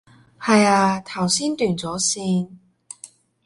[0.39, 2.57] 係啊，頭先斷咗線